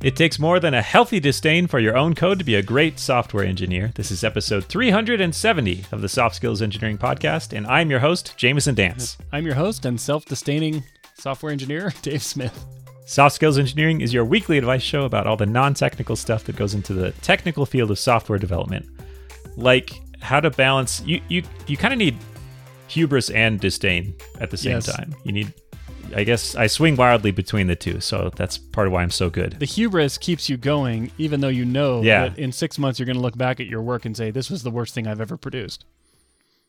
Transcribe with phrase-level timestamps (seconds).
[0.00, 3.00] It takes more than a healthy disdain for your own code to be a great
[3.00, 3.90] software engineer.
[3.96, 8.76] This is episode 370 of the Soft Skills Engineering Podcast, and I'm your host, Jamison
[8.76, 9.18] Dance.
[9.32, 10.84] I'm your host and self disdaining
[11.14, 12.64] software engineer, Dave Smith.
[13.06, 16.54] Soft Skills Engineering is your weekly advice show about all the non technical stuff that
[16.54, 18.86] goes into the technical field of software development.
[19.56, 22.16] Like how to balance, you, you, you kind of need
[22.86, 24.86] hubris and disdain at the same Yes.
[24.96, 25.12] time.
[25.24, 25.52] You need,
[26.14, 29.30] I guess, I swing wildly between the two, so that's part of why I'm so
[29.30, 29.56] good.
[29.58, 32.28] The hubris keeps you going, even though you know Yeah.
[32.28, 34.50] that in six months you're going to look back at your work and say, this
[34.50, 35.84] was the worst thing I've ever produced.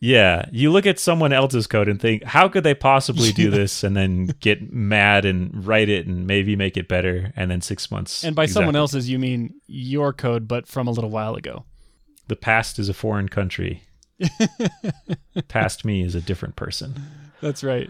[0.01, 3.83] Yeah, you look at someone else's code and think, how could they possibly do this?
[3.83, 7.33] And then get mad and write it and maybe make it better.
[7.35, 8.23] And then six months.
[8.23, 11.65] And by someone else's, you mean your code, but from a little while ago.
[12.27, 13.83] the past is a foreign country.
[15.47, 16.95] past me is a different person.
[17.41, 17.89] That's right.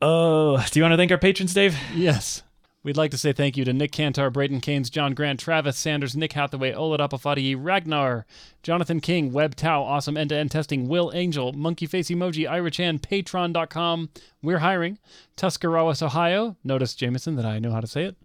[0.00, 1.76] Oh, do you want to thank our patrons, Dave?
[1.94, 2.42] Yes.
[2.84, 6.16] We'd like to say thank you to Nick Cantar, Braden Keynes, John Grant, Travis Sanders,
[6.16, 8.24] Nick Hathaway, Olad Apafadi, Ragnar,
[8.62, 12.70] Jonathan King, Web Tao, Awesome End to End Testing, Will Angel, Monkey Face Emoji, Ira
[12.70, 14.10] Chan, Patreon.com.
[14.40, 14.98] We're hiring.
[15.36, 16.56] Tuscarawas, Ohio.
[16.62, 18.16] Notice, Jamison, that I know how to say it.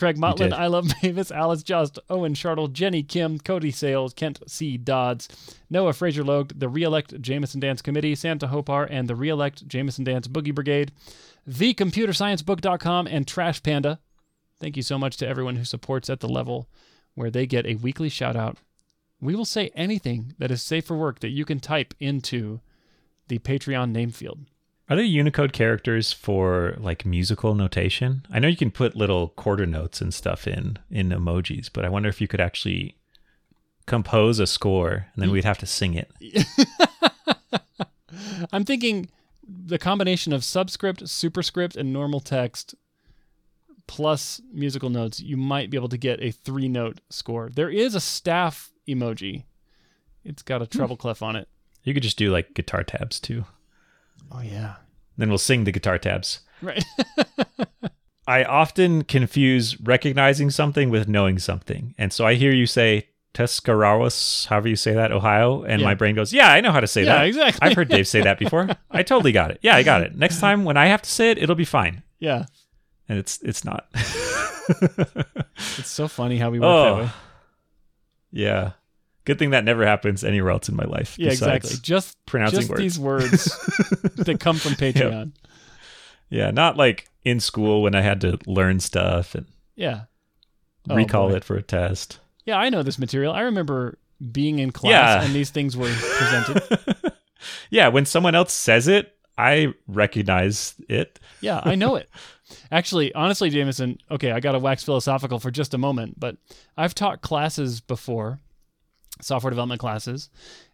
[0.00, 0.16] Craig.
[0.16, 4.76] Motlin, I Love Mavis, Alice Jost, Owen Shartle, Jenny Kim, Cody Sales, Kent C.
[4.76, 5.28] Dodds,
[5.68, 10.26] Noah Fraser Logue, the Reelect Jamison Dance Committee, Santa Hopar, and the Reelect Jamison Dance
[10.26, 10.90] Boogie Brigade,
[11.48, 14.00] thecomputersciencebook.com, and Trash Panda.
[14.58, 16.68] Thank you so much to everyone who supports at the level
[17.14, 18.58] where they get a weekly shout out.
[19.20, 22.60] We will say anything that is safe for work that you can type into
[23.28, 24.40] the Patreon name field.
[24.90, 28.26] Are there Unicode characters for like musical notation?
[28.28, 31.88] I know you can put little quarter notes and stuff in in emojis, but I
[31.88, 32.96] wonder if you could actually
[33.86, 36.10] compose a score and then we'd have to sing it.
[38.52, 39.08] I'm thinking
[39.46, 42.74] the combination of subscript, superscript, and normal text
[43.86, 47.48] plus musical notes, you might be able to get a three note score.
[47.54, 49.44] There is a staff emoji.
[50.24, 50.76] It's got a hmm.
[50.78, 51.48] treble clef on it.
[51.84, 53.44] You could just do like guitar tabs too.
[54.32, 54.74] Oh yeah.
[55.16, 56.40] Then we'll sing the guitar tabs.
[56.62, 56.84] Right.
[58.26, 61.94] I often confuse recognizing something with knowing something.
[61.98, 65.86] And so I hear you say Tuscarawas, however you say that, Ohio, and Yeah.
[65.86, 67.26] my brain goes, Yeah, I know how to say Yeah, that.
[67.26, 67.68] exactly.
[67.68, 68.68] I've heard Dave say that before.
[68.90, 69.58] I totally got it.
[69.62, 70.16] Yeah, I got it.
[70.16, 72.02] Next time when I have to say it, it'll be fine.
[72.18, 72.46] yeah.
[73.08, 73.88] And it's it's not.
[75.78, 76.96] It's so funny how we work that oh.
[76.98, 77.02] way.
[77.06, 77.14] oh.
[78.30, 78.70] Yeah.
[79.24, 81.18] Good thing that never happens anywhere else in my life.
[81.18, 81.76] Yeah, exactly.
[81.82, 82.80] Just pronouncing just words.
[82.80, 83.44] these words
[84.16, 85.32] that come from Patreon.
[86.30, 90.02] Yeah, not like in school when I had to learn stuff and Yeah.
[90.88, 91.36] Oh, recall boy.
[91.36, 92.18] it for a test.
[92.46, 93.32] Yeah, I know this material.
[93.34, 93.98] I remember
[94.32, 95.22] being in class Yeah.
[95.24, 96.62] and these things were presented.
[97.70, 101.18] Yeah, when someone else says it, I recognize it.
[101.40, 102.08] Yeah, I know it.
[102.72, 106.36] Actually, honestly, Jamison, okay, I got to wax philosophical for just a moment, but
[106.76, 108.40] I've taught classes before,
[109.24, 110.30] software development classes,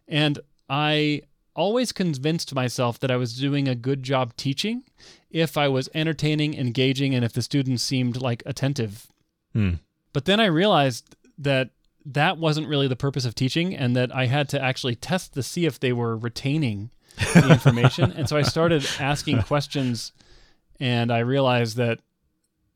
[0.07, 1.21] and I
[1.55, 4.83] always convinced myself that I was doing a good job teaching
[5.31, 9.07] if I was entertaining, engaging, and if the students seemed like attentive.
[9.53, 9.73] Hmm.
[10.13, 11.71] But then I realized that
[12.05, 15.43] that wasn't really the purpose of teaching and that I had to actually test to
[15.43, 16.91] see if they were retaining
[17.33, 18.11] the information.
[18.11, 20.11] and so I started asking questions
[20.79, 21.99] and I realized that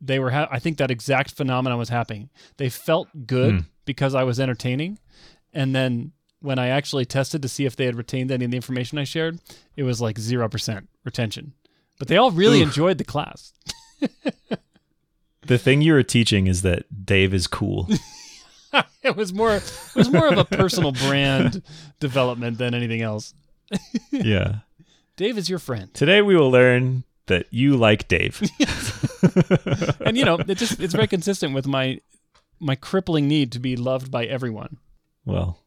[0.01, 2.29] they were ha- I think that exact phenomenon was happening.
[2.57, 3.59] They felt good Hmm.
[3.85, 4.97] because I was entertaining
[5.53, 8.57] and then when I actually tested to see if they had retained any of the
[8.57, 9.39] information I shared,
[9.75, 11.53] it was like 0% retention.
[11.99, 12.69] But they all really Oof.
[12.69, 13.53] enjoyed the class.
[15.43, 17.89] The thing you were teaching is that Dave is cool.
[19.03, 21.61] it was more it was more of a personal brand
[21.99, 23.33] development than anything else.
[24.11, 24.59] yeah.
[25.17, 25.93] Dave is your friend.
[25.93, 28.41] Today we will learn that you like Dave.
[30.05, 31.99] And you know, it just it's very consistent with my
[32.59, 34.77] my crippling need to be loved by everyone.
[35.25, 35.59] Well,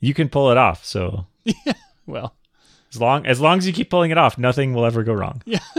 [0.00, 0.84] you can pull it off.
[0.84, 1.26] So
[2.06, 2.34] Well,
[2.92, 5.42] as long as long as you keep pulling it off, nothing will ever go wrong.
[5.44, 5.60] Yeah.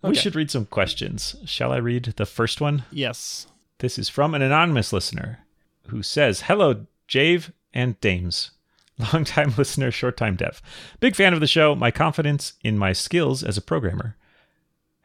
[0.00, 1.36] We should read some questions.
[1.44, 2.84] Shall I read the first one?
[2.90, 3.46] yes.
[3.80, 5.40] This is from an anonymous listener
[5.88, 8.52] who says, Hello, Jave and Dames.
[9.12, 10.62] Long time listener, short time dev.
[11.00, 11.74] Big fan of the show.
[11.74, 14.16] My confidence in my skills as a programmer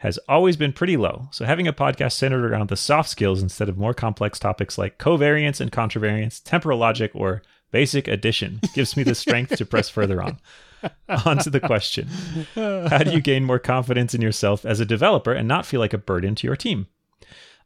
[0.04, 1.30] has always been pretty low.
[1.32, 5.00] So having a podcast centered around the soft skills instead of more complex topics like
[5.00, 7.42] covariance and contravariance, temporal logic, or
[7.72, 10.40] basic addition gives me the strength to press further on.
[11.26, 12.10] on to the question
[12.54, 15.94] How do you gain more confidence in yourself as a developer and not feel like
[15.94, 16.88] a burden to your team?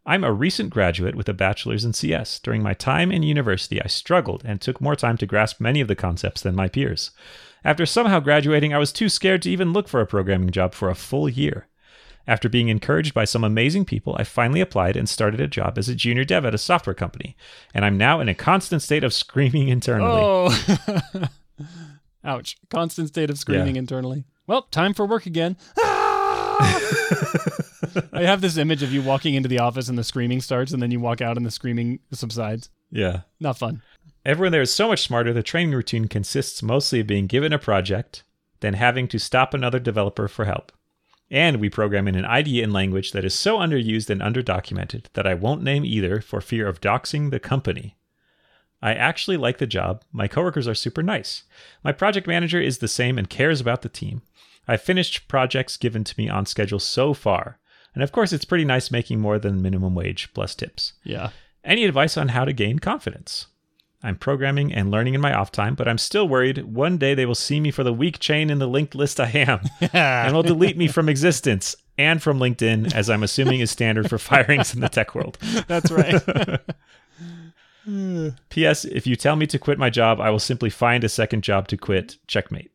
[0.06, 2.38] I'm a recent graduate with a bachelor's in CS.
[2.38, 5.88] During my time in university, I struggled and took more time to grasp many of
[5.88, 7.10] the concepts than my peers.
[7.66, 10.92] After somehow graduating, I was too scared to even look for a programming job for
[10.92, 11.68] a full year.
[12.28, 15.88] After being encouraged by some amazing people, I finally applied and started a job as
[15.88, 17.38] a junior dev at a software company.
[17.74, 20.22] And I'm now in a constant state of screaming internally.
[20.22, 21.28] Oh.
[22.26, 22.58] Ouch.
[22.70, 23.80] Constant state of screaming Yeah.
[23.80, 24.26] internally.
[24.46, 25.56] Well, time for work again.
[25.80, 26.58] Ah!
[28.14, 30.82] I have this image of you walking into the office and the screaming starts, and
[30.82, 32.70] then you walk out and the screaming subsides.
[32.92, 33.22] Yeah.
[33.40, 33.82] Not fun.
[34.26, 35.32] Everyone there is so much smarter.
[35.32, 38.24] The training routine consists mostly of being given a project,
[38.60, 40.72] then having to stop another developer for help.
[41.30, 45.28] And we program in an IDE and language that is so underused and underdocumented that
[45.28, 47.98] I won't name either for fear of doxing the company.
[48.82, 50.04] I actually like the job.
[50.12, 51.44] My coworkers are super nice.
[51.84, 54.22] My project manager is the same and cares about the team.
[54.68, 57.60] I've finished projects given to me on schedule so far.
[57.94, 60.94] And of course, it's pretty nice making more than minimum wage plus tips.
[61.04, 61.32] Yeah.
[61.64, 63.48] Any advice on how to gain confidence?
[64.04, 67.26] I'm programming and learning in my off time, but I'm still worried one day they
[67.26, 69.62] will see me for the weak chain in the linked list I am
[69.94, 74.18] and will delete me from existence and from LinkedIn, as I'm assuming is standard for
[74.20, 75.40] firings in the tech world.
[75.68, 76.22] That's right.
[78.50, 78.86] P.S.
[78.86, 81.68] If you tell me to quit my job, I will simply find a second job
[81.70, 82.18] to quit.
[82.28, 82.70] Checkmate.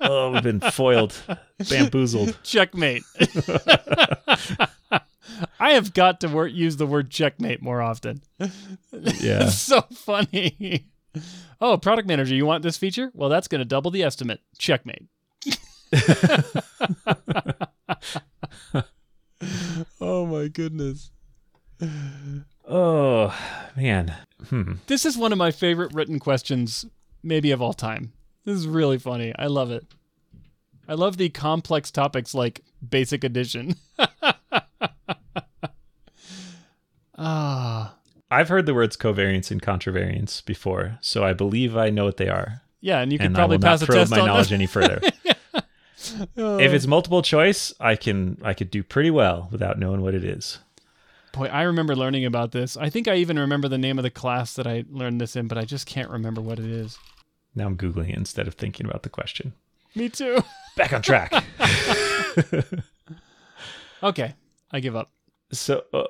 [0.00, 1.14] oh, we've been foiled,
[1.70, 2.36] bamboozled.
[2.42, 3.04] checkmate.
[5.60, 8.22] I have got to wor- use the word checkmate more often.
[8.92, 9.46] Yeah.
[9.46, 10.86] It's so funny.
[11.60, 13.12] Oh, product manager, you want this feature?
[13.14, 14.40] Well, that's going to double the estimate.
[14.58, 15.06] Checkmate.
[20.00, 21.12] oh my goodness.
[22.68, 23.32] Oh,
[23.76, 24.14] man.
[24.48, 24.72] Hmm.
[24.88, 26.84] This is one of my favorite written questions,
[27.22, 28.12] maybe of all time.
[28.44, 29.32] This is really funny.
[29.38, 29.86] I love it.
[30.88, 33.76] I love the complex topics like basic addition.
[38.30, 42.28] I've heard the words covariance and contravariance before, so I believe I know what they
[42.28, 42.62] are.
[42.80, 44.48] Yeah, and you can and probably I will pass not a probe test my knowledge
[44.48, 44.56] them.
[44.56, 45.00] any further.
[46.36, 50.24] if it's multiple choice, I can I could do pretty well without knowing what it
[50.24, 50.58] is.
[51.32, 52.76] Boy, I remember learning about this.
[52.76, 55.48] I think I even remember the name of the class that I learned this in,
[55.48, 56.98] but I just can't remember what it is.
[57.54, 59.54] Now I'm googling it instead of thinking about the question.
[59.94, 60.42] Me too.
[60.76, 61.32] Back on track.
[64.02, 64.34] Okay,
[64.70, 65.10] I give up.
[65.50, 66.04] so, uh,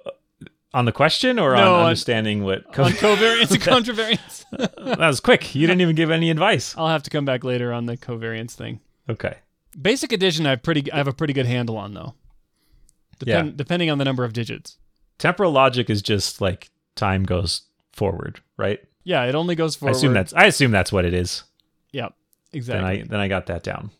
[0.74, 2.70] on the question or No, on on- understanding what?
[2.72, 4.44] Co- On covariance and contravariance.
[4.96, 5.54] that was quick.
[5.54, 6.74] You didn't even give any advice.
[6.76, 8.80] I'll have to come back later on the covariance thing.
[9.08, 9.36] Okay.
[9.80, 12.14] Basic addition, I have pretty, I have a pretty good handle on though.
[13.18, 13.54] Depend, Yeah.
[13.56, 14.76] Depending on the number of digits.
[15.18, 17.62] Temporal logic is just like time goes
[17.92, 18.80] forward, right?
[19.04, 19.94] Yeah, it only goes forward.
[19.94, 21.44] I assume that's I assume that's what it is.
[21.92, 22.14] Yep,
[22.52, 23.02] Then exactly.
[23.02, 23.90] I then I got that down.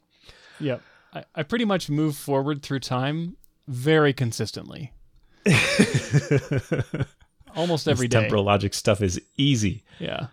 [0.58, 0.80] Yep.
[1.12, 3.36] I, I pretty much move forward through time
[3.68, 4.92] very consistently.
[7.56, 8.20] Almost every day.
[8.20, 9.84] temporal logic stuff is easy.
[9.98, 10.28] Yeah.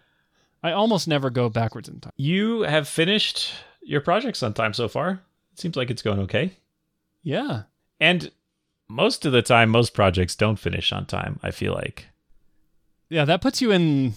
[0.63, 2.13] I almost never go backwards in time.
[2.17, 5.21] You have finished your projects on time so far.
[5.53, 6.53] It seems like it's going okay.
[7.23, 7.63] Yeah.
[7.99, 8.31] And
[8.87, 12.07] most of the time, most projects don't finish on time, I feel like.
[13.09, 14.13] Yeah, that puts you in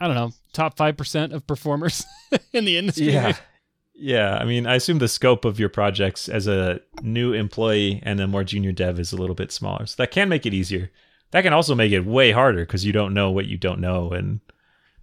[0.00, 2.04] I don't know, top 5% of performers
[2.52, 3.12] in the industry.
[3.12, 3.36] Yeah.
[3.98, 8.26] I mean, I assume the scope of your projects as a new employee and a
[8.26, 9.86] more junior dev is a little bit smaller.
[9.86, 10.90] So that can make it easier.
[11.30, 14.10] That can also make it way harder because you don't know what you don't know.
[14.12, 14.40] And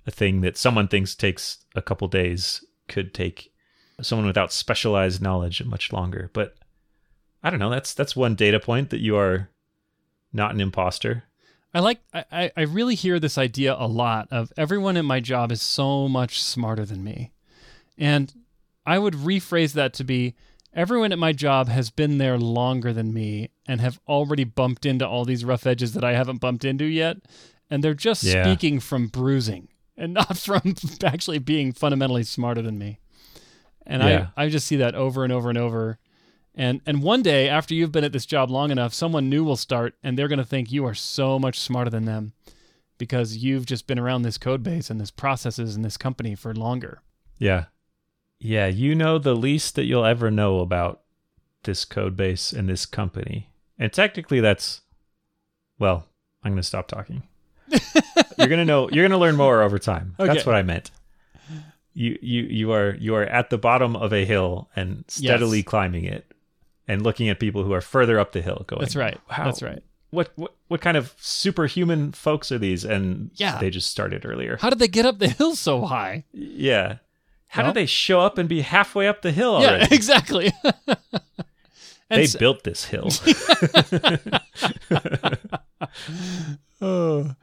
[0.05, 3.51] a thing that someone thinks takes a couple days could take
[4.01, 6.29] someone without specialized knowledge much longer.
[6.33, 6.55] But
[7.43, 7.69] I don't know.
[7.69, 9.49] That's that's one data point that you are
[10.31, 11.23] not an imposter.
[11.73, 15.51] I like I, I- really hear this idea a lot of everyone in my job
[15.51, 17.31] is so much smarter than me.
[17.97, 18.33] And
[18.85, 20.35] I would rephrase that to be
[20.73, 25.07] everyone at my job has been there longer than me and have already bumped into
[25.07, 27.17] all these rough edges that I haven't bumped into yet.
[27.69, 28.43] And they're just Yeah.
[28.43, 30.73] speaking from bruising and not from
[31.03, 32.99] actually being fundamentally smarter than me.
[33.85, 34.27] And Yeah.
[34.35, 35.99] I, I just see that over and over and over.
[36.55, 39.55] And and one day after you've been at this job long enough, someone new will
[39.55, 42.33] start and they're going to think you are so much smarter than them
[42.99, 46.53] because you've just been around this code base and this processes and this company for
[46.53, 47.01] longer.
[47.39, 47.65] Yeah.
[48.43, 50.99] Yeah, you know the least that you'll ever know about
[51.63, 53.49] this code base and this company.
[53.79, 54.81] And technically that's
[55.79, 56.05] well,
[56.43, 57.23] I'm going to stop talking.
[58.37, 60.15] you're going to know you're going to learn more over time.
[60.17, 60.91] That's what I meant.
[61.93, 65.65] You you you are you are at the bottom of a hill and steadily Yes.
[65.67, 66.25] climbing it
[66.87, 68.81] and looking at people who are further up the hill going.
[68.81, 69.19] That's right.
[69.29, 69.45] Wow.
[69.45, 69.81] That's right.
[70.09, 73.57] What what what kind of superhuman folks are these and Yeah.
[73.59, 74.57] they just started earlier.
[74.59, 76.25] How did they get up the hill so high?
[76.33, 76.97] Yeah.
[77.53, 79.83] How Well- did they show up and be halfway up the hill already?
[79.83, 80.51] Yeah, exactly.
[82.09, 83.09] they built this hill.
[86.81, 87.33] Oh.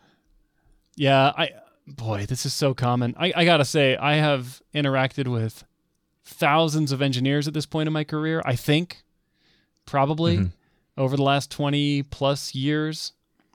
[0.97, 1.51] Yeah, I
[1.87, 3.15] boy, this is so common.
[3.19, 5.65] I, I gotta say, I have interacted with
[6.25, 8.43] thousands of engineers at this point in my career.
[8.45, 9.03] I think
[9.87, 10.53] probably Mhm.
[10.99, 13.13] over the last 20 plus years.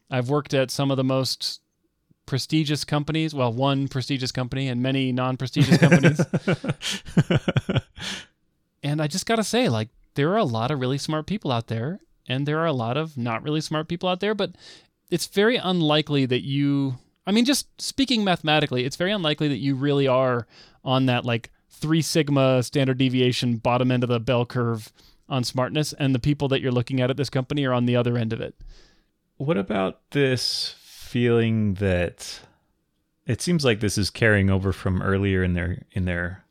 [0.09, 1.61] I've worked at some of the most
[2.25, 6.21] prestigious companies, well, one prestigious company and many non-prestigious companies.
[8.85, 11.51] And I just got to say, like, there are a lot of really smart people
[11.51, 14.51] out there, and there are a lot of not really smart people out there, but
[15.09, 19.73] it's very unlikely that you, I mean, just speaking mathematically, it's very unlikely that you
[19.73, 20.45] really are
[20.83, 24.93] on that, like, three sigma standard deviation bottom end of the bell curve
[25.27, 27.95] on smartness, and the people that you're looking at at this company are on the
[27.95, 28.53] other end of it.
[29.37, 32.41] What about this feeling that
[33.25, 36.43] it seems like this is carrying over from earlier in their in their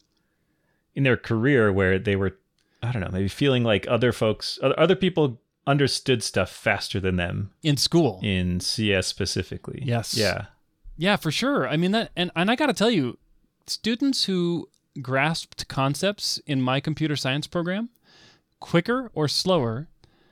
[0.94, 2.36] in their career where they were
[2.82, 7.50] I don't know, maybe feeling like other folks other people understood stuff faster than them
[7.62, 8.20] In school.
[8.22, 9.82] in CS specifically.
[9.84, 10.14] Yes.
[10.16, 10.46] Yeah.
[10.96, 11.66] Yeah, for sure.
[11.68, 13.18] I mean that and, and I gotta tell you,
[13.66, 14.68] students who
[15.02, 17.88] grasped concepts in my computer science program
[18.60, 19.88] quicker or slower,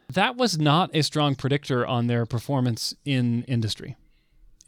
[0.09, 3.97] that was not a strong predictor on their performance in industry,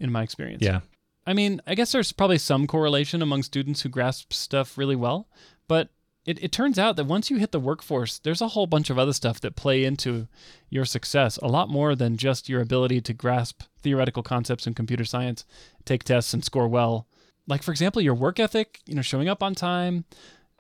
[0.05, 0.63] in my experience.
[0.63, 0.81] Yeah.
[1.27, 5.27] I mean, I guess there's probably some correlation among students who grasp stuff really well,
[5.67, 5.89] but
[6.27, 8.99] it, it turns out that once you hit the workforce, there's a whole bunch of
[8.99, 10.29] other stuff that play into
[10.69, 15.05] your success, a lot more than just your ability to grasp theoretical concepts in computer
[15.05, 15.45] science,
[15.85, 17.07] take tests, and score well.
[17.47, 20.05] Like, for example, your work ethic, you know, showing up on time,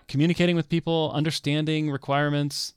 [0.08, 2.74] communicating with people, understanding requirements,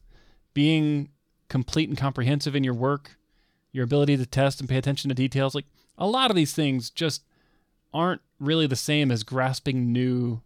[0.54, 1.10] being
[1.50, 3.18] complete and comprehensive in your work,
[3.74, 5.56] your ability to test and pay attention to details.
[5.56, 5.66] Like,
[5.98, 7.24] a lot of these things just
[7.94, 10.42] aren't really the same as grasping new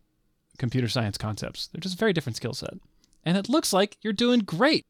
[0.57, 1.67] computer science concepts.
[1.67, 2.75] They're just a very different skill set.
[3.25, 4.85] And it looks like you're doing great.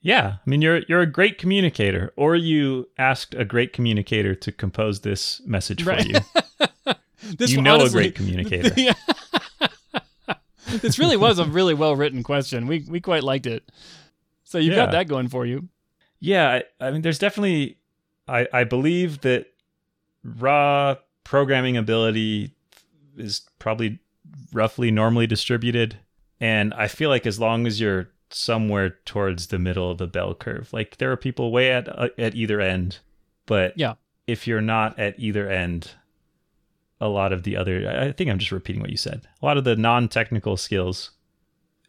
[0.00, 0.36] Yeah.
[0.44, 5.00] I mean you're you're a great communicator or you asked a great communicator to compose
[5.00, 6.16] this message for you.
[7.36, 8.72] This you know honestly- a great communicator.
[8.80, 8.94] yeah.
[10.80, 12.66] this really was a really well written question.
[12.66, 13.70] We we quite liked it.
[14.44, 15.68] So you've got that going for you.
[16.18, 17.78] Yeah, I, I mean, there's definitely,
[18.28, 19.46] I, I believe that
[20.24, 22.52] raw programming ability
[23.16, 23.98] is probably
[24.52, 25.96] roughly normally distributed.
[26.40, 30.34] And I feel like as long as you're somewhere towards the middle of the bell
[30.34, 32.98] curve, like there are people way at, uh, at either end,
[33.46, 33.94] but Yeah.
[34.26, 35.92] if you're not at either end,
[37.00, 39.26] a lot of the other, I think I'm just repeating what you said.
[39.42, 41.10] A lot of the non-technical skills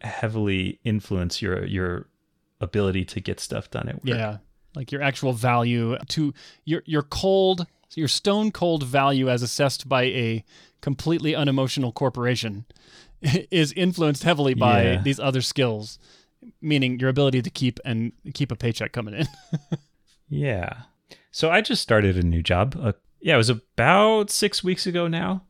[0.01, 2.07] heavily influence your, your
[2.59, 4.05] ability to get stuff done at work.
[4.05, 4.37] Yeah.
[4.73, 6.33] Like your actual value to
[6.63, 7.67] your your cold
[7.99, 10.43] your stone cold value as assessed by a
[10.81, 12.65] completely unemotional corporation
[13.51, 15.01] is influenced heavily by Yeah.
[15.01, 15.99] these other skills,
[16.61, 19.27] meaning your ability to keep and keep a paycheck coming in.
[20.29, 20.83] Yeah.
[21.31, 22.77] So I just started a new job.
[22.81, 25.43] Uh, yeah, it was about six weeks ago now,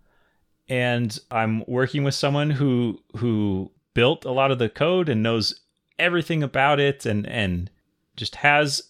[0.68, 5.60] and I'm working with someone who who built a lot of the code and knows
[6.00, 7.70] everything about it, and and
[8.16, 8.82] just has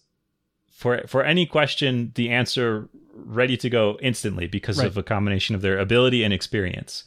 [0.71, 2.87] for for any question the answer
[3.25, 4.87] ready to go instantly because Right.
[4.87, 7.03] of a combination of their ability and experience.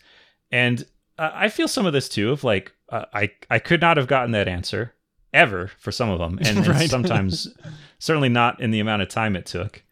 [0.50, 0.86] And
[1.18, 4.06] uh, I feel some of this too of like uh, I I could not have
[4.06, 4.94] gotten that answer
[5.32, 7.48] ever for some of them, and, and sometimes
[7.98, 9.82] certainly not in the amount of time it took.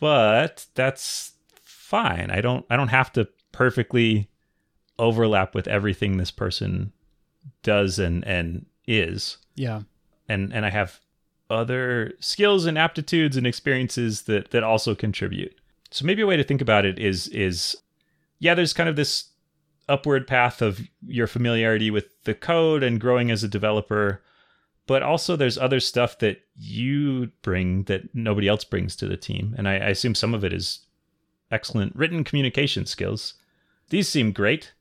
[0.00, 2.30] But that's fine.
[2.30, 4.28] I don't I don't have to perfectly
[4.98, 6.92] overlap with everything this person
[7.62, 9.82] does and and is yeah.
[10.28, 11.00] and and I have
[11.50, 15.54] other skills and aptitudes and experiences that that also contribute.
[15.94, 17.76] So maybe a way to think about it is is
[18.40, 19.28] yeah, there's kind of this
[19.88, 24.20] upward path of your familiarity with the code and growing as a developer,
[24.88, 29.54] but also there's other stuff that you bring that nobody else brings to the team.
[29.56, 30.80] And I, I assume some of it is
[31.52, 33.34] excellent written communication skills.
[33.90, 34.72] These seem great.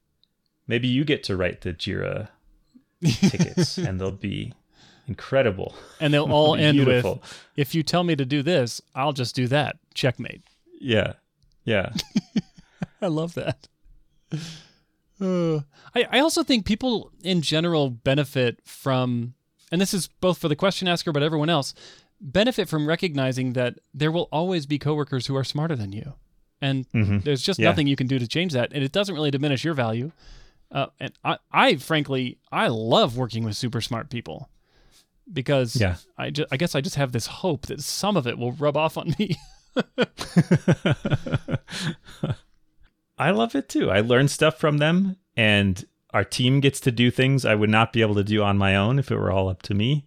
[0.66, 2.30] Maybe you get to write the Jira
[3.06, 4.52] tickets and they'll be
[5.08, 5.76] incredible.
[6.00, 7.06] And they'll all end with
[7.56, 9.78] if you tell me to do this, I'll just do that.
[9.94, 10.42] Checkmate.
[10.84, 11.14] Yeah.
[11.66, 11.94] Yeah.
[13.02, 13.68] I love that.
[15.22, 15.58] Uh,
[15.96, 19.34] I, I also think people in general benefit from,
[19.72, 21.74] and this is both for the question asker but everyone else,
[22.20, 26.14] benefit from recognizing that there will always be coworkers who are smarter than you,
[26.62, 27.24] and Mhm.
[27.24, 27.70] there's just Yeah.
[27.70, 30.12] nothing you can do to change that, and it doesn't really diminish your value.
[30.72, 34.50] Uh, and I, I frankly, I love working with super smart people
[35.32, 35.98] because Yeah.
[36.18, 38.76] I, ju- I guess I just have this hope that some of it will rub
[38.76, 39.36] off on me.
[43.18, 43.90] I love it too.
[43.90, 47.92] I learn stuff from them and our team gets to do things I would not
[47.92, 50.06] be able to do on my own if it were all up to me.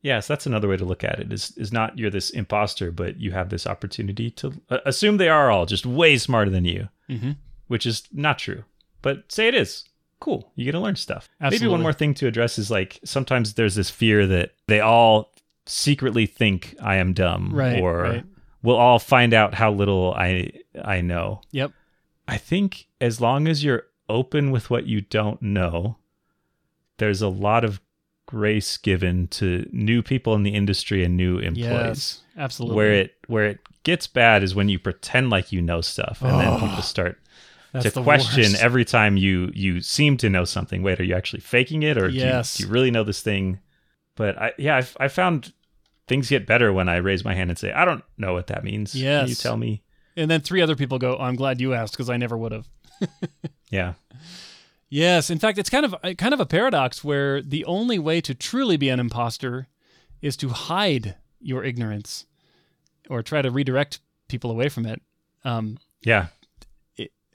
[0.00, 1.32] Yes, that's another way to look at it.
[1.32, 5.28] Is is not you're this imposter, but you have this opportunity to uh, assume they
[5.28, 7.32] are all just way smarter than you, mm-hmm.
[7.66, 8.64] which is not true.
[9.02, 9.84] But say it is.
[10.20, 10.50] Cool.
[10.56, 11.28] You get to learn stuff.
[11.40, 15.32] Maybe one more thing to address is like sometimes there's this fear that they all
[15.66, 18.24] secretly think I am dumb Right, or right.
[18.62, 20.50] We'll all find out how little I
[20.82, 21.40] I know.
[21.52, 21.72] Yep.
[22.26, 25.96] I think as long as you're open with what you don't know,
[26.98, 27.80] there's a lot of
[28.26, 31.64] grace given to new people in the industry and new employees.
[31.70, 32.20] Yes.
[32.36, 32.76] Absolutely.
[32.76, 36.38] Where it where it gets bad is when you pretend like you know stuff and
[36.38, 37.18] then Oh, people start
[37.80, 38.62] to question worst.
[38.62, 40.82] every time you you seem to know something.
[40.82, 42.56] Wait, are you actually faking it, or Yes.
[42.56, 43.60] do, you, do you really know this thing?
[44.14, 45.52] But I yeah, I've, I found
[46.08, 48.64] things get better when I raise my hand and say, I don't know what that
[48.64, 48.92] means.
[48.92, 49.82] Can you tell me?
[50.16, 52.52] And then three other people go, oh, I'm glad you asked because I never would
[52.52, 52.68] have.
[53.70, 53.92] Yeah,
[54.90, 58.34] Yes, in fact, it's kind of kind of a paradox where the only way to
[58.34, 59.68] truly be an imposter
[60.22, 62.24] is to hide your ignorance
[63.10, 65.02] or try to redirect people away from it.
[65.44, 66.28] Um, yeah,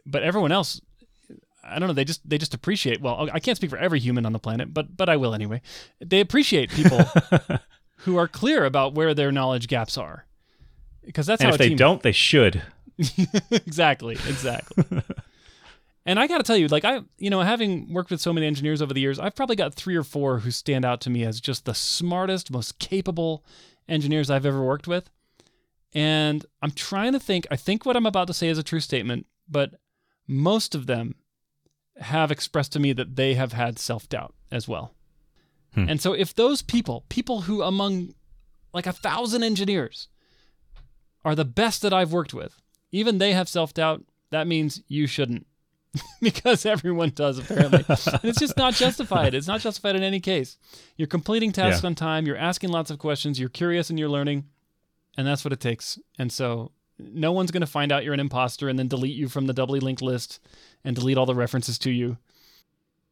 [0.06, 0.82] but everyone else,
[1.64, 1.94] I don't know.
[1.94, 3.02] They just they just appreciate.
[3.02, 5.62] Well, I can't speak for every human on the planet, but but I will anyway.
[6.00, 7.06] They appreciate people
[8.04, 10.26] who are clear about where their knowledge gaps are,
[11.06, 12.62] because that's and how if they don't, they should.
[13.52, 15.02] exactly, exactly.
[16.06, 18.46] and I got to tell you, like I, you know, having worked with so many
[18.46, 21.24] engineers over the years, I've probably got three or four who stand out to me
[21.24, 23.44] as just the smartest, most capable
[23.88, 25.10] engineers I've ever worked with.
[25.94, 27.46] And I'm trying to think.
[27.52, 29.76] I think what I'm about to say is a true statement, but
[30.28, 31.16] most of them
[32.00, 34.94] have expressed to me that they have had self doubt as well.
[35.76, 35.90] Hmm.
[35.90, 38.14] And so, if those people, people who among
[38.74, 40.08] like a thousand engineers,
[41.26, 42.60] are the best that I've worked with,
[42.92, 45.48] even they have self doubt, that means you shouldn't.
[46.22, 47.86] because everyone does, apparently.
[47.88, 49.36] and it's just not justified.
[49.36, 50.58] It's not justified in any case.
[50.98, 51.88] You're completing tasks Yeah.
[51.88, 54.46] on time, you're asking lots of questions, you're curious and you're learning,
[55.18, 56.00] and that's what it takes.
[56.18, 59.30] And so, no one's going to find out you're an imposter and then delete you
[59.30, 60.40] from the doubly linked list
[60.84, 62.18] and delete all the references to you,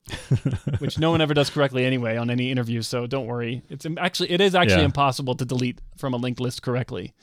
[0.79, 2.81] which no one ever does correctly anyway on any interview.
[2.81, 3.61] So don't worry.
[3.69, 4.85] It's actually it is actually Yeah.
[4.85, 7.13] impossible to delete from a linked list correctly.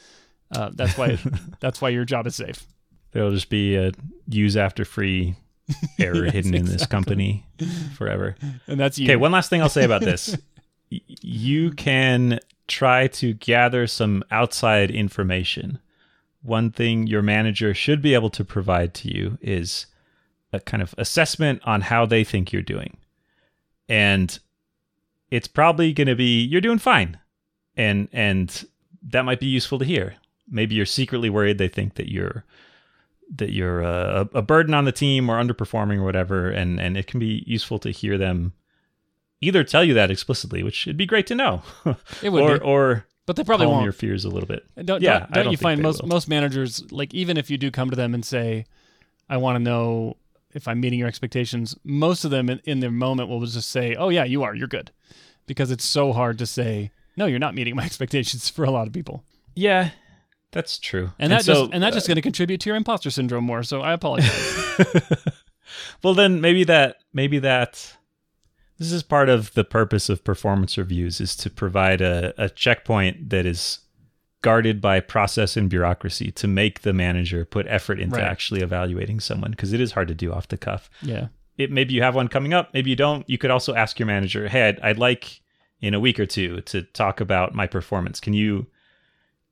[0.50, 1.18] Uh, that's why
[1.60, 2.66] that's why your job is safe.
[3.12, 3.92] There'll just be a
[4.28, 5.34] use after free
[5.98, 7.46] error Yes, hidden in this company
[7.96, 8.36] forever.
[8.66, 9.06] And that's you.
[9.06, 10.36] Okay, one last thing I'll say about this.
[10.90, 15.78] Y- you can try to gather some outside information.
[16.42, 19.86] One thing your manager should be able to provide to you is
[20.52, 22.96] a kind of assessment on how they think you're doing.
[23.88, 24.38] And
[25.30, 27.18] it's probably going to be you're doing fine.
[27.76, 28.66] And and
[29.02, 30.16] that might be useful to hear.
[30.50, 32.44] Maybe you're secretly worried they think that you're
[33.36, 36.96] that you're uh, a, a burden on the team or underperforming or whatever and and
[36.96, 38.54] it can be useful to hear them
[39.42, 41.60] either tell you that explicitly which it'd be great to know
[42.22, 42.64] It would or be.
[42.64, 43.84] or but they probably calm won't.
[43.84, 46.08] your fears a little bit Don't, Yeah, don't, don't don't you find most will.
[46.08, 48.64] most managers like even if you do come to them and say,
[49.28, 50.16] "I want to know
[50.54, 53.94] if I'm meeting your expectations," most of them in, in their moment will just say,
[53.94, 54.54] "Oh yeah, you are.
[54.54, 54.90] You're good,"
[55.46, 58.86] because it's so hard to say, "No, you're not meeting my expectations." For a lot
[58.86, 59.90] of people, yeah
[60.52, 62.76] that's true and, that so, just and that's just uh, going to contribute to your
[62.76, 63.62] imposter syndrome more.
[63.62, 64.78] So I apologize.
[66.02, 67.96] well then maybe that maybe that
[68.78, 73.28] this is part of the purpose of performance reviews is to provide a, a checkpoint
[73.28, 73.80] that is
[74.42, 78.24] guarded by process and bureaucracy to make the manager put effort into Right.
[78.24, 80.88] actually evaluating someone because it is hard to do off the cuff.
[81.02, 83.28] Yeah, it maybe you have one coming up maybe you don't.
[83.28, 85.40] You could also ask your manager hey I'd, I'd like
[85.80, 88.20] in a week or two to talk about my performance.
[88.20, 88.66] Can you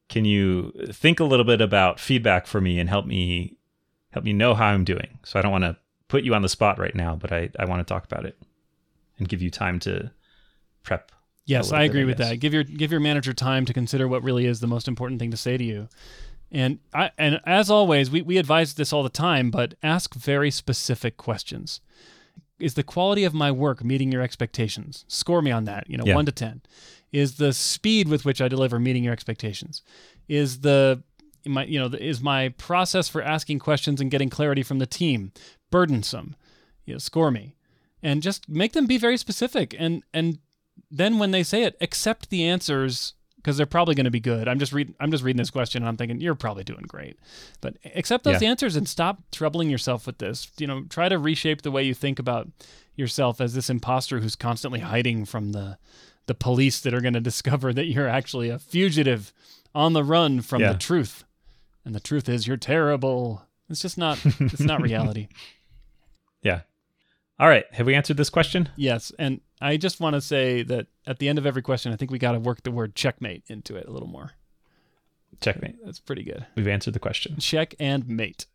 [0.09, 3.57] can you think a little bit about feedback for me and help me
[4.11, 5.19] help me know how i'm doing?
[5.25, 5.77] So i don't want to
[6.09, 8.39] put you on the spot right now but i, I want to talk about it
[9.19, 10.13] and give you time to
[10.85, 11.11] prep
[11.47, 12.41] Yes, I agree with that.
[12.41, 15.31] Give your give your manager time to consider what really is the most important thing
[15.31, 15.89] to say to you.
[16.51, 20.51] And I and as always, we, we advise this all the time, but ask very
[20.51, 21.81] specific questions.
[22.59, 25.05] Is the quality of my work meeting your expectations?
[25.09, 26.15] Score me on that, you know, Yeah.
[26.15, 26.63] one to ten.
[27.13, 29.83] Is the speed with which I deliver meeting your expectations?
[30.29, 31.03] Is the
[31.45, 35.33] my you know, is my process for asking questions and getting clarity from the team
[35.71, 36.35] burdensome?
[36.85, 37.55] You know, score me.
[38.03, 40.39] And just make them be very specific and and
[40.91, 44.49] then when they say it, accept the answers because they're probably going to be good.
[44.49, 44.95] I'm just reading.
[44.99, 47.17] I'm just reading this question, and I'm thinking you're probably doing great,
[47.61, 48.49] but accept those Yeah.
[48.51, 50.51] answers and stop troubling yourself with this.
[50.59, 52.49] You know, try to reshape the way you think about
[52.97, 55.79] yourself as this imposter who's constantly hiding from the
[56.27, 59.33] the police that are going to discover that you're actually a fugitive
[59.77, 60.73] on the run from Yeah.
[60.73, 61.23] the truth,
[61.85, 63.43] and the truth is you're terrible.
[63.71, 64.19] It's just not.
[64.41, 65.29] It's not reality.
[66.43, 66.61] yeah
[67.39, 70.87] all right have we answered this question Yes, and I just want to say that
[71.07, 73.45] at the end of every question, I think we got to work the word checkmate
[73.49, 74.33] into it a little more.
[75.41, 76.47] checkmate That's pretty good.
[76.55, 78.47] we've answered the question Check and mate.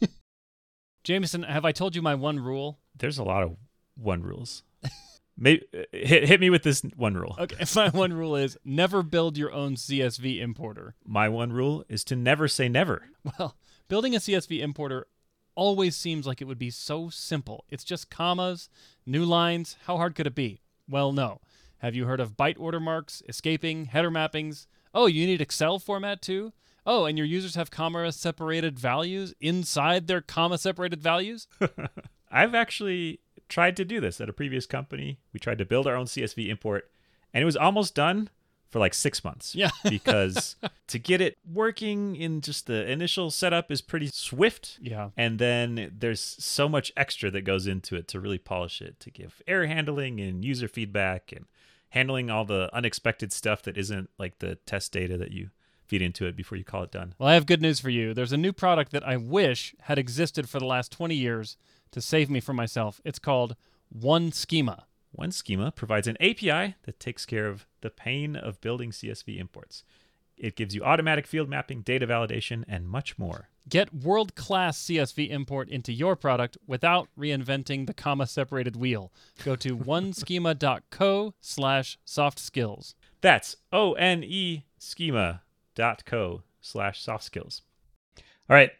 [1.04, 2.78] Jamison, have I told you my one rule?
[2.96, 3.56] there's a lot of
[3.96, 4.62] one rules
[5.36, 7.34] Maybe, hit hit me with this one rule.
[7.38, 10.94] Okay, my one rule is never build your own CSV importer.
[11.06, 13.08] My one rule is to never say never.
[13.38, 13.56] Well,
[13.88, 15.06] building a CSV importer
[15.54, 17.64] always seems like it would be so simple.
[17.68, 18.68] It's just commas,
[19.06, 19.76] new lines.
[19.86, 20.60] How hard could it be?
[20.88, 21.40] Well, no.
[21.78, 24.66] Have you heard of byte order marks, escaping, header mappings?
[24.94, 26.52] Oh, you need Excel format too?
[26.84, 31.46] Oh, and your users have comma separated values inside their comma separated values?
[32.30, 35.18] I've actually tried to do this at a previous company.
[35.32, 36.90] We tried to build our own CSV import,
[37.32, 38.30] and it was almost done
[38.72, 39.54] for like six months.
[39.54, 39.70] Yeah.
[39.88, 40.56] because
[40.88, 44.78] to get it working in just the initial setup is pretty swift.
[44.80, 45.10] Yeah.
[45.16, 49.10] And then there's so much extra that goes into it to really polish it, to
[49.10, 51.44] give error handling and user feedback and
[51.90, 55.50] handling all the unexpected stuff that isn't like the test data that you
[55.84, 57.14] feed into it before you call it done.
[57.18, 58.14] Well, I have good news for you.
[58.14, 61.58] There's a new product that I wish had existed for the last 20 years
[61.90, 63.02] to save me from myself.
[63.04, 63.54] It's called
[63.94, 64.84] OneSchema.
[65.18, 69.84] OneSchema provides an API that takes care of the pain of building CSV imports.
[70.36, 73.48] It gives you automatic field mapping, data validation, and much more.
[73.68, 79.12] Get world class CSV import into your product without reinventing the comma separated wheel.
[79.44, 82.94] Go to oneschema.co slash soft skills.
[83.20, 87.62] That's O N E schema.co slash soft skills.
[88.50, 88.70] All right.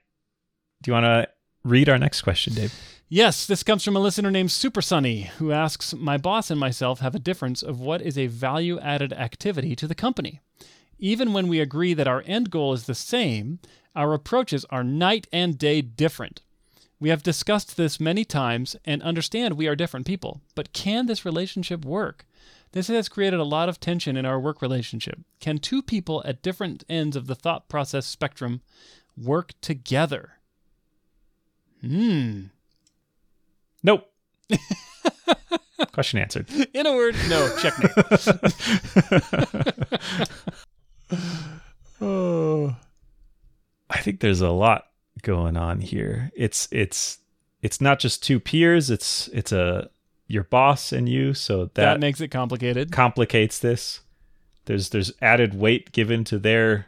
[0.82, 1.28] Do you want to
[1.64, 2.74] read our next question, Dave?
[3.08, 7.00] Yes, this comes from a listener named Super Sunny, who asks My boss and myself
[7.00, 10.40] have a difference of what is a value added activity to the company.
[10.98, 13.58] Even when we agree that our end goal is the same,
[13.94, 16.40] our approaches are night and day different.
[16.98, 21.24] We have discussed this many times and understand we are different people, but can this
[21.24, 22.24] relationship work?
[22.70, 25.18] This has created a lot of tension in our work relationship.
[25.40, 28.62] Can two people at different ends of the thought process spectrum
[29.16, 30.38] work together?
[31.82, 32.44] Hmm.
[33.82, 34.08] Nope.
[35.92, 36.48] Question answered.
[36.72, 37.56] In a word, no.
[37.58, 37.90] Checkmate.
[42.00, 42.76] oh.
[43.90, 44.86] I think there's a lot
[45.22, 46.30] going on here.
[46.34, 47.18] It's it's
[47.62, 49.90] it's not just two peers, it's it's a
[50.28, 52.90] your boss and you, so that, that makes it complicated.
[52.90, 54.00] complicates this.
[54.64, 56.86] There's there's added weight given to their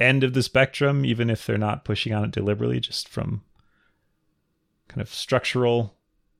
[0.00, 3.42] end of the spectrum, even if they're not pushing on it deliberately, just from
[4.88, 5.94] kind of structural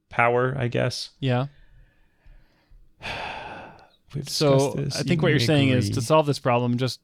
[0.09, 1.11] power, I guess.
[1.21, 1.47] Yeah.
[4.29, 4.97] So this.
[4.97, 7.01] I You think what you're saying is to solve this problem, just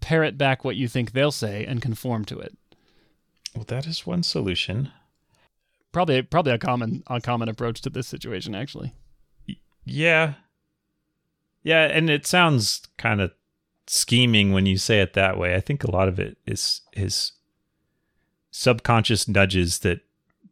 [0.00, 2.54] parrot back what you think they'll say and conform to it.
[3.54, 4.90] well, that is one solution.
[5.92, 8.54] Probably, probably a common, a common approach to this situation.
[8.54, 8.92] Actually,
[9.84, 10.34] Yeah.
[11.62, 13.32] Yeah, and it sounds kind of
[13.86, 15.54] scheming when you say it that way.
[15.54, 17.32] I think a lot of it is is
[18.50, 20.00] subconscious nudges that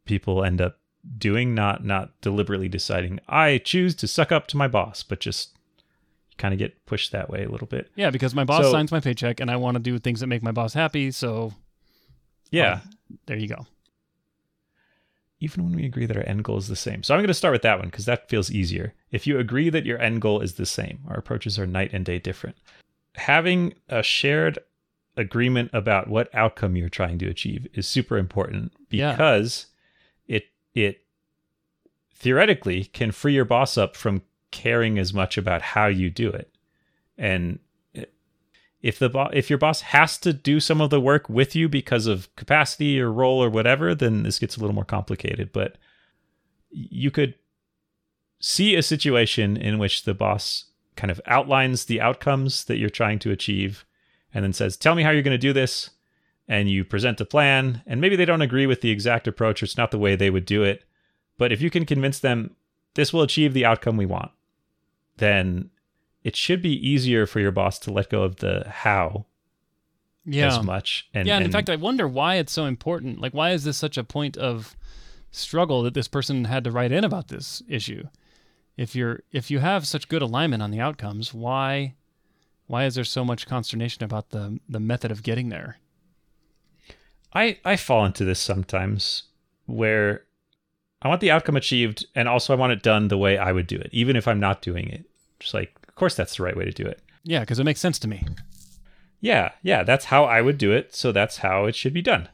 [0.04, 0.78] people end up
[1.18, 5.50] doing, not not deliberately deciding I choose to suck up to my boss, but just
[6.38, 7.90] kind of get pushed that way a little bit.
[7.94, 10.26] yeah, because my boss So- signs my paycheck, and I want to do things that
[10.26, 11.10] make my boss happy.
[11.10, 11.52] So
[12.50, 12.80] Yeah.
[12.84, 12.90] Oh,
[13.26, 13.66] there you go.
[15.40, 17.02] even when we agree that our end goal is the same.
[17.02, 18.94] So I'm going to start with that one because that feels easier.
[19.10, 22.04] If you agree that your end goal is the same, our approaches are night and
[22.04, 22.56] day different.
[23.16, 24.58] Having a shared
[25.16, 29.73] agreement about what outcome you're trying to achieve is super important because it
[30.74, 31.04] it
[32.14, 36.50] theoretically can free your boss up from caring as much about how you do it.
[37.18, 37.58] And
[38.84, 41.70] if the bo- if your boss has to do some of the work with you
[41.70, 45.52] because of capacity or role or whatever, then this gets a little more complicated.
[45.52, 45.78] But
[46.70, 47.34] you could
[48.40, 53.18] see a situation in which the boss kind of outlines the outcomes that you're trying
[53.20, 53.87] to achieve
[54.34, 55.88] and then says, "Tell me how you're going to do this."
[56.46, 59.64] And you present a plan, and maybe they don't agree with the exact approach, or
[59.64, 60.85] it's not the way they would do it.
[61.38, 62.54] But if you can convince them
[62.94, 64.30] this will achieve the outcome we want,
[65.16, 65.70] then
[66.22, 69.26] it should be easier for your boss to let go of the how
[70.24, 71.09] Yeah, as much.
[71.14, 71.37] And, yeah.
[71.37, 73.20] And in fact, I wonder why it's so important.
[73.20, 74.76] Like, why is this such a point of
[75.30, 78.04] struggle that this person had to write in about this issue?
[78.76, 81.94] If you're if you have such good alignment on the outcomes, why
[82.66, 85.78] why is there so much consternation about the the method of getting there?
[87.35, 89.25] I I fall into this sometimes
[89.66, 90.25] where
[91.03, 93.66] I want the outcome achieved and also I want it done the way I would
[93.66, 95.05] do it, even if I'm not doing it.
[95.38, 97.01] Just like, of course that's the right way to do it.
[97.25, 98.27] Yeah, because it makes sense to me.
[99.20, 102.29] Yeah, yeah, that's how I would do it, so that's how it should be done.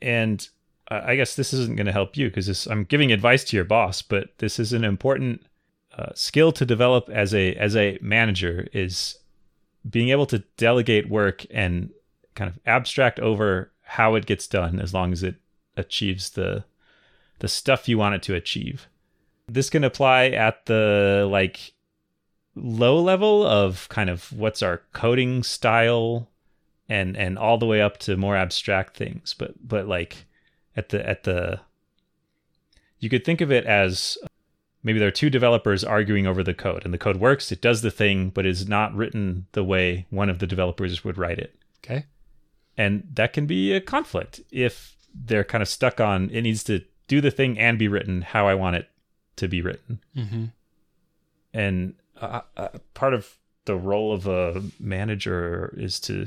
[0.00, 0.48] And
[0.88, 4.00] I guess this isn't going to help you because I'm giving advice to your boss,
[4.00, 5.44] but this is an important
[5.96, 9.18] uh, skill to develop as a as a manager is
[9.88, 11.90] being able to delegate work and
[12.38, 15.34] kind of abstract over how it gets done as long as it
[15.76, 16.64] achieves the
[17.40, 18.88] the stuff you want it to achieve.
[19.48, 21.72] this can apply at the like
[22.54, 26.28] low level of kind of what's our coding style
[26.88, 30.26] and and all the way up to more abstract things but but like
[30.76, 31.60] at the at the
[32.98, 34.18] you could think of it as
[34.82, 37.82] maybe there are two developers arguing over the code and the code works it does
[37.82, 41.54] the thing but is not written the way one of the developers would write it
[41.84, 42.04] Okay.
[42.78, 46.80] And that can be a conflict if they're kind of stuck on it needs to
[47.08, 48.88] do the thing and be written how i want it
[49.36, 50.00] to be written.
[50.16, 50.44] Mm-hmm.
[51.52, 53.36] and uh, uh, part of
[53.66, 56.26] the role of a manager is to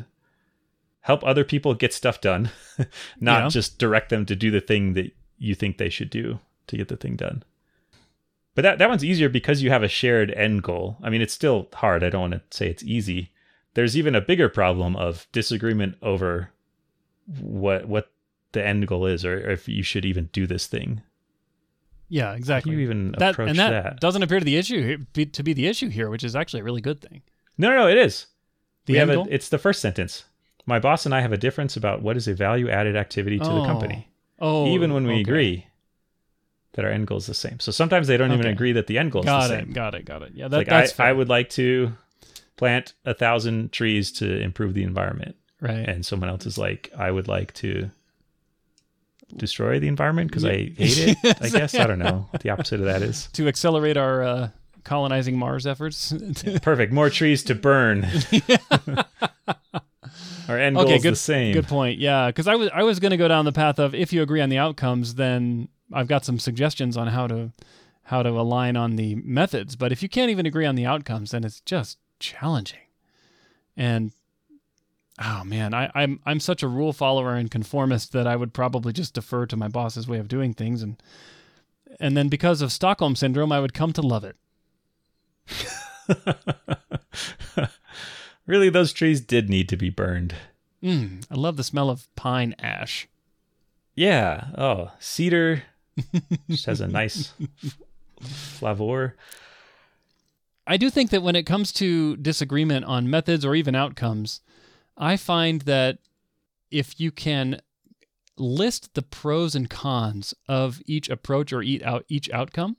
[1.01, 2.49] help other people get stuff done
[3.19, 3.47] not Yeah.
[3.49, 6.87] just direct them to do the thing that you think they should do to get
[6.87, 7.43] the thing done.
[8.53, 10.97] But that, that one's easier because you have a shared end goal.
[11.01, 12.03] I mean it's still hard.
[12.03, 13.31] I don't want to say it's easy
[13.73, 16.51] there's even a bigger problem of disagreement over
[17.39, 18.11] what what
[18.51, 21.01] the end goal is or if you should even do this thing
[22.09, 22.73] Yeah, how exactly.
[22.73, 25.53] you even that approach and that, that, doesn't appear to the issue be, to be
[25.53, 27.21] the issue here, which is actually a really good thing.
[27.57, 28.27] no no no it is
[28.85, 30.25] The we have a, it's the first sentence
[30.65, 33.45] my boss and i have a difference about what is a value added activity to
[33.45, 33.65] the oh.
[33.65, 34.07] company
[34.43, 35.21] Oh, even when we okay.
[35.21, 35.67] agree
[36.73, 38.97] that our end goal is the same so sometimes they don't even agree that the
[38.97, 39.59] end goal is Got the it.
[39.65, 40.03] same Got it.
[40.05, 40.31] Got it.
[40.33, 41.93] Yeah, that, like that's I, I would like to
[42.61, 45.89] plant a thousand trees to improve the environment right.
[45.89, 47.89] and someone else is like i would like to
[49.35, 50.85] destroy the environment because i Yeah.
[50.85, 53.97] hate it i guess i don't know what the opposite of that is to accelerate
[53.97, 54.49] our uh,
[54.83, 56.13] colonizing Mars efforts.
[56.61, 58.05] perfect more trees to burn
[60.49, 61.13] our end goal okay, is good.
[61.13, 61.99] the same Good point.
[61.99, 64.21] Yeah, because I was I was going to go down the path of if you
[64.21, 67.51] agree on the outcomes, then I've got some suggestions on how to
[68.03, 69.75] how to align on the methods.
[69.75, 72.79] But if you can't even agree on the outcomes, then it's just challenging.
[73.75, 74.11] And
[75.21, 78.93] oh man, I, I'm I'm such a rule follower and conformist that I would probably
[78.93, 81.01] just defer to my boss's way of doing things, and
[81.99, 84.35] and then because of Stockholm syndrome, I would come to love it.
[88.45, 90.35] really those trees did need to be burned
[90.83, 93.07] Mm, I love the smell of pine ash.
[93.95, 94.47] Yeah.
[94.57, 95.63] Oh, cedar
[96.49, 97.33] just has a nice
[98.21, 99.15] flavor.
[100.67, 104.41] I do think that when it comes to disagreement on methods or even outcomes,
[104.97, 105.99] I find that
[106.69, 107.61] if you can
[108.37, 112.77] list the pros and cons of each approach or each, outcome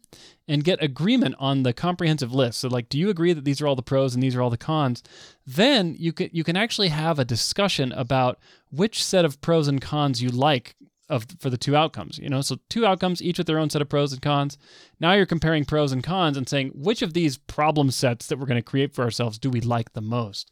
[0.48, 2.60] and get agreement on the comprehensive list.
[2.60, 4.50] So like do you agree that these are all the pros and these are all
[4.50, 5.02] the cons?
[5.46, 8.38] Then you can you can actually have a discussion about
[8.70, 10.74] which set of pros and cons you like
[11.12, 12.18] of for the two outcomes.
[12.18, 14.56] You know, so two outcomes each with their own set of pros and cons.
[14.98, 18.46] Now you're comparing pros and cons and saying which of these problem sets that we're
[18.46, 20.50] going to create for ourselves do we like the most?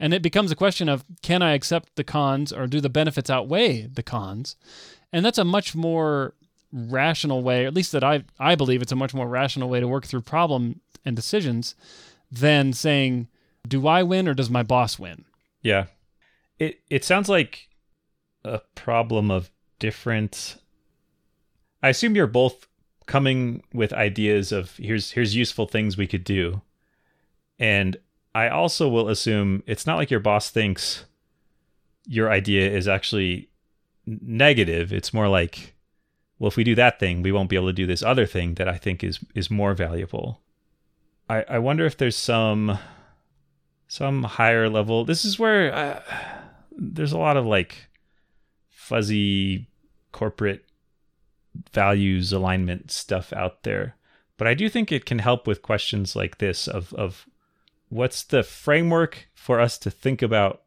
[0.00, 3.28] And it becomes a question of can I accept the cons or do the benefits
[3.28, 4.56] outweigh the cons?
[5.12, 6.34] And that's a much more
[6.72, 9.88] rational way, at least that I I believe it's a much more rational way to
[9.88, 11.74] work through problem and decisions
[12.32, 13.28] than saying
[13.66, 15.26] do I win or does my boss win?
[15.60, 15.86] Yeah.
[16.58, 17.68] It it sounds like
[18.42, 20.56] a problem of different
[21.82, 22.66] I assume you're both
[23.06, 26.62] coming with ideas of here's here's useful things we could do.
[27.58, 27.96] And
[28.34, 31.04] I also will assume it's not like your boss thinks
[32.06, 33.48] your idea is actually
[34.06, 34.92] negative.
[34.92, 35.74] It's more like
[36.38, 38.54] well if we do that thing, we won't be able to do this other thing
[38.54, 40.40] that I think is is more valuable.
[41.28, 42.78] I I wonder if there's some
[43.86, 45.04] some higher level.
[45.04, 46.02] This is where uh,
[46.72, 47.88] there's a lot of like
[48.68, 49.67] fuzzy
[50.12, 50.64] corporate
[51.72, 53.96] values alignment stuff out there.
[54.36, 57.26] But I do think it can help with questions like this of of
[57.88, 60.62] what's the framework for us to think about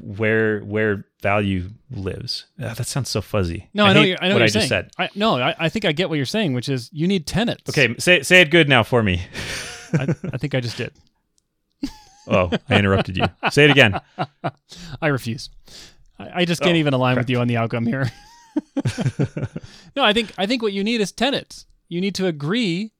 [0.00, 2.46] where where value lives.
[2.62, 3.68] Ah, that sounds so fuzzy.
[3.74, 4.68] No, I, know hate you're, I know what what I you're just saying.
[4.68, 4.90] said.
[4.98, 7.68] I, no, I, I think I get what you're saying, which is you need tenets.
[7.70, 9.22] Okay, say say it good now for me.
[9.94, 10.92] I, I think I just did.
[12.30, 13.24] Oh, I interrupted you.
[13.50, 13.98] Say it again.
[15.00, 15.48] I refuse.
[16.18, 18.12] I, I just can't Oh, even align with you on the outcome here.
[19.96, 21.66] no, I think I think what you need is tenets.
[21.88, 22.92] You need to agree,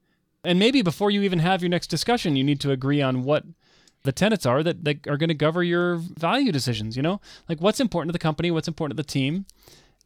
[0.45, 3.45] and maybe before you even have your next discussion, you need to agree on what
[4.05, 6.97] the tenets are that, that are going to govern your value decisions.
[6.97, 9.47] You know, like what's important to the company, what's important to the team,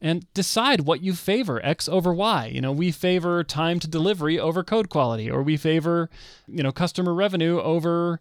[0.00, 2.46] and decide what you favor X over Y.
[2.46, 6.10] You know, we favor time to delivery over code quality, or we favor,
[6.48, 8.20] you know, customer revenue over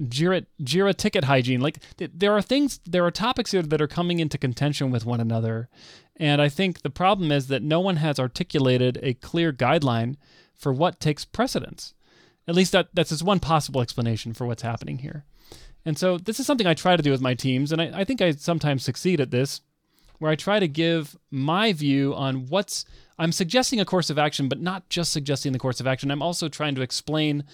[0.00, 1.60] Jira, Jira ticket hygiene.
[1.60, 5.06] Like th- there are things, there are topics here that are coming into contention with
[5.06, 5.68] one another.
[6.16, 10.16] And I think the problem is that no one has articulated a clear guideline
[10.54, 11.94] for what takes precedence.
[12.46, 15.24] At least that, that's just one possible explanation for what's happening here.
[15.84, 18.04] And so this is something I try to do with my teams, and I, I
[18.04, 19.60] think I sometimes succeed at this.
[20.18, 22.84] where I try to give my view on what's
[23.18, 26.10] I'm suggesting a course of action, but not just suggesting the course of action.
[26.10, 27.44] I'm also trying to explain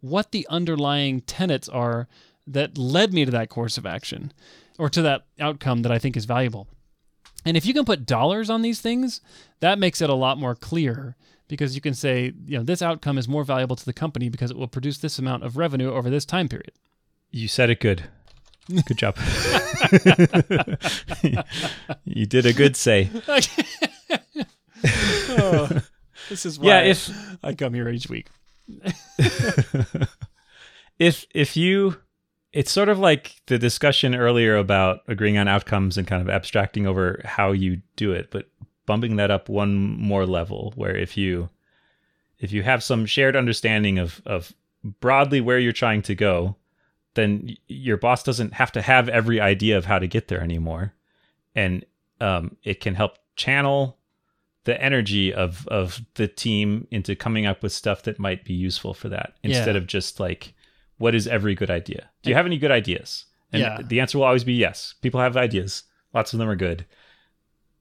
[0.00, 2.08] what the underlying tenets are
[2.46, 4.32] that led me to that course of action
[4.78, 6.68] or to that outcome that I think is valuable.
[7.44, 9.20] And if you can put dollars on these things,
[9.60, 11.16] that makes it a lot more clear
[11.48, 14.50] because you can say, you know, this outcome is more valuable to the company because
[14.50, 16.72] it will produce this amount of revenue over this time period.
[17.30, 18.04] You said it good.
[18.86, 19.16] Good job.
[22.04, 23.10] you did a good say.
[24.84, 25.68] oh,
[26.28, 27.10] this is why Yeah, if
[27.42, 28.28] I come here each week.
[30.98, 31.96] if if you
[32.52, 36.86] it's sort of like the discussion earlier about agreeing on outcomes and kind of abstracting
[36.86, 38.48] over how you do it, but
[38.86, 41.48] bumping that up one more level where if you
[42.40, 44.52] if you have some shared understanding of of
[45.00, 46.56] broadly where you're trying to go,
[47.14, 50.94] then your boss doesn't have to have every idea of how to get there anymore.
[51.54, 51.84] And
[52.20, 53.96] um, it can help channel
[54.64, 58.92] the energy of of the team into coming up with stuff that might be useful
[58.94, 59.80] for that instead Yeah.
[59.80, 60.54] of just like
[61.00, 62.10] what is every good idea?
[62.22, 63.24] Do you have any good ideas?
[63.52, 63.78] And Yeah.
[63.82, 64.94] the answer will always be yes.
[65.00, 65.84] People have ideas.
[66.14, 66.84] Lots of them are good.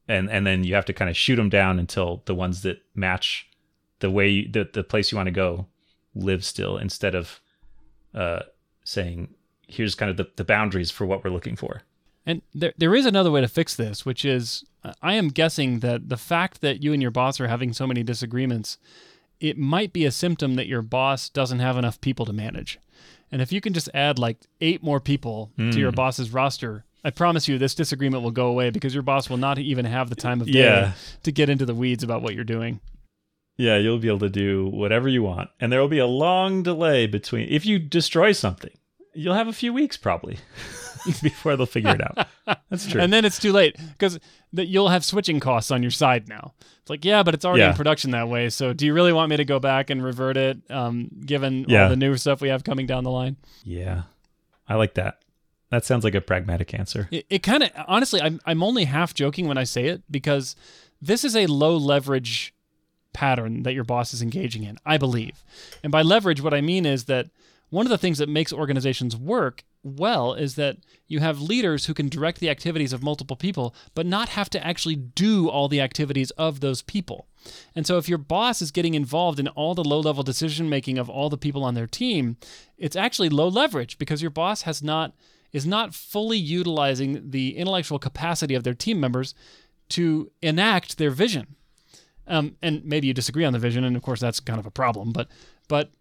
[0.08, 2.82] And and then you have to kind of shoot them down until the ones that
[2.96, 3.48] match
[4.00, 5.68] the way you, the, the place you want to go
[6.16, 7.40] live still instead of
[8.16, 8.40] uh
[8.84, 9.36] saying
[9.68, 11.84] here's kind of the, the boundaries for what we're looking for.
[12.26, 14.64] And there, there is another way to fix this, which is
[15.02, 18.02] I am guessing that the fact that you and your boss are having so many
[18.02, 18.78] disagreements,
[19.40, 22.80] it might be a symptom that your boss doesn't have enough people to manage.
[23.32, 25.96] And if you can just add like eight more people to your Hmm.
[25.96, 29.58] boss's roster, I promise you this disagreement will go away because your boss will not
[29.60, 30.92] even have the time of day Yeah.
[31.24, 32.80] to get into the weeds about what you're doing.
[33.58, 35.50] Yeah, you'll be able to do whatever you want.
[35.60, 38.72] And there will be a long delay between if you destroy something,
[39.14, 40.38] you'll have a few weeks probably
[41.22, 42.28] before they'll figure it out.
[42.70, 43.02] That's true.
[43.02, 44.20] And then it's too late because
[44.54, 46.54] that you'll have switching costs on your side now.
[46.82, 48.50] It's like, yeah, but it's already in production that way.
[48.50, 51.84] So do you really want me to go back and revert it, um, given Yeah.
[51.84, 53.38] all the new stuff we have coming down the line?
[53.64, 54.04] yeah.
[54.68, 55.20] I like that.
[55.72, 57.08] That sounds like a pragmatic answer.
[57.12, 60.56] It, it kind of, honestly, I'm, I'm only half joking when I say it because
[61.02, 62.54] this is a low leverage
[63.14, 65.44] pattern that your boss is engaging in, I believe.
[65.84, 67.28] And by leverage, what I mean is that
[67.70, 70.78] one of the things that makes organizations work well is that
[71.08, 74.66] you have leaders who can direct the activities of multiple people, but not have to
[74.66, 77.28] actually do all the activities of those people.
[77.76, 80.98] And so, if your boss is getting involved in all the low level decision making
[80.98, 82.38] of all the people on their team,
[82.78, 85.14] it's actually low leverage because your boss has not
[85.52, 89.34] is not fully utilizing the intellectual capacity of their team members
[89.90, 91.56] to enact their vision.
[92.28, 94.72] Um, and maybe you disagree on the vision, and of course that's kind of a
[94.72, 95.12] problem.
[95.12, 95.28] But
[95.68, 95.92] but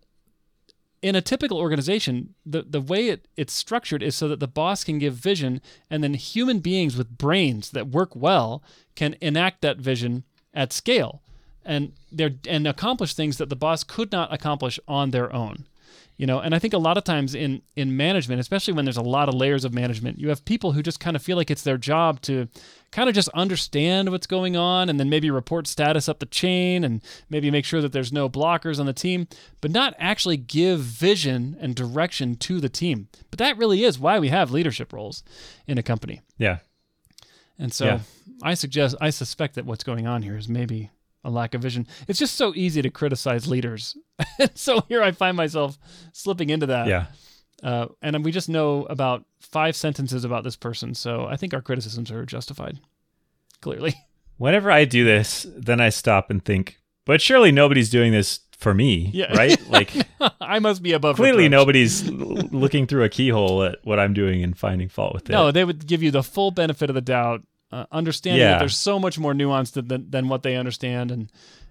[1.02, 4.84] in a typical organization, the, the way it, it's structured is so that the boss
[4.84, 8.62] can give vision, and then human beings with brains that work well
[8.96, 11.22] can enact that vision at scale,
[11.64, 15.66] and they're and accomplish things that the boss could not accomplish on their own.
[16.18, 18.96] You know, and I think a lot of times in in management, especially when there's
[18.96, 21.48] a lot of layers of management, you have people who just kind of feel like
[21.48, 22.48] it's their job to
[22.90, 26.82] kind of just understand what's going on and then maybe report status up the chain
[26.82, 29.28] and maybe make sure that there's no blockers on the team,
[29.60, 33.08] but not actually give vision and direction to the team.
[33.30, 35.22] But that really is why we have leadership roles
[35.68, 36.20] in a company.
[36.36, 36.58] Yeah.
[37.60, 38.00] And so Yeah.
[38.42, 40.90] I suggest I suspect that what's going on here is maybe
[41.24, 41.86] a lack of vision.
[42.06, 43.96] It's just so easy to criticize leaders.
[44.38, 45.78] and so here I find myself
[46.12, 46.86] slipping into that.
[46.86, 47.06] Yeah.
[47.62, 51.60] Uh, and we just know about five sentences about this person, so I think our
[51.62, 52.78] criticisms are justified.
[53.60, 53.94] Clearly.
[54.36, 58.72] Whenever I do this, then I stop and think, but surely nobody's doing this for
[58.74, 59.36] me, Yeah.
[59.36, 59.60] right?
[59.68, 59.92] Like
[60.40, 64.56] I must be above clearly nobody's looking through a keyhole at what I'm doing and
[64.58, 65.32] finding fault with it.
[65.32, 68.76] No, they would give you the full benefit of the doubt, uh, understanding that there's
[68.76, 71.30] so much more nuance than, than, than what they understand, and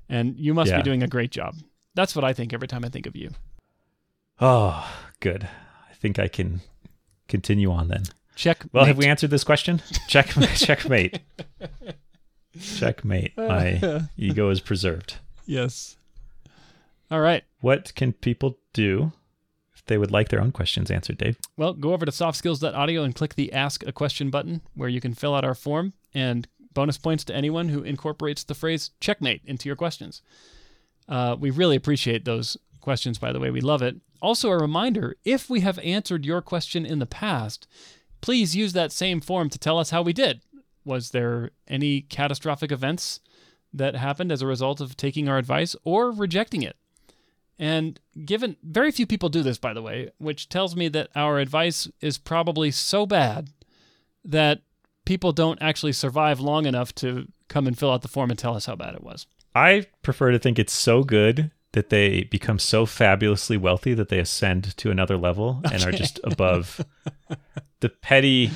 [0.09, 0.77] and you must Yeah.
[0.77, 1.55] be doing a great job.
[1.95, 3.31] That's what I think every time I think of you.
[4.39, 4.87] Oh,
[5.19, 5.47] good.
[5.89, 6.61] I think I can
[7.27, 8.03] continue on then.
[8.35, 8.63] Check.
[8.71, 9.81] Well, have we answered this question?
[10.07, 11.19] Check, checkmate.
[12.61, 13.33] Checkmate.
[13.37, 15.15] My ego is preserved.
[15.45, 15.97] Yes.
[17.09, 17.43] All right.
[17.61, 19.11] What can people do
[19.87, 21.37] they would like their own questions answered, Dave?
[21.55, 25.13] Well, go over to softskills.audio and click the Ask a Question button where you can
[25.13, 29.67] fill out our form and bonus points to anyone who incorporates the phrase checkmate into
[29.67, 30.21] your questions.
[31.09, 33.49] Uh, we really appreciate those questions, by the way.
[33.49, 33.97] We love it.
[34.21, 37.67] Also, a reminder if we have answered your question in the past,
[38.21, 40.41] please use that same form to tell us how we did.
[40.83, 43.19] Was there any catastrophic events
[43.73, 46.77] that happened as a result of taking our advice or rejecting it?
[47.59, 51.39] And given very few people do this, by the way, which tells me that our
[51.39, 53.49] advice is probably so bad
[54.23, 54.61] that
[55.05, 58.55] people don't actually survive long enough to come and fill out the form and tell
[58.55, 59.25] us how bad it was.
[59.55, 64.19] I prefer to think it's so good that they become so fabulously wealthy that they
[64.19, 66.85] ascend to another level and are just above
[67.79, 68.51] the petty.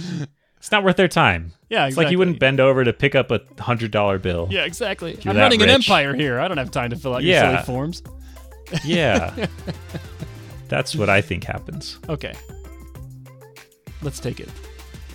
[0.57, 1.53] It's not worth their time.
[1.69, 1.87] Yeah, exactly.
[1.87, 4.47] It's like you wouldn't bend over to pick up a hundred dollar bill.
[4.51, 5.17] Yeah, exactly.
[5.25, 6.39] I'm running an empire here.
[6.39, 7.51] I don't have time to fill out your Yeah.
[7.61, 8.03] silly forms.
[8.83, 9.47] Yeah.
[10.69, 11.99] That's what I think happens.
[12.09, 12.33] Okay.
[14.01, 14.49] Let's take it.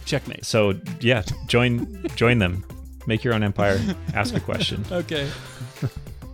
[0.05, 0.45] Checkmate.
[0.45, 2.65] So yeah, join join them.
[3.07, 3.81] Make your own empire.
[4.15, 4.85] Ask a question.
[4.93, 5.29] Okay.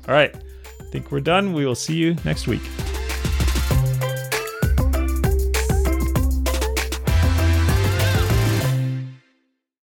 [0.09, 0.35] All right.
[0.35, 1.53] I think we're done.
[1.53, 2.62] We will see you next week.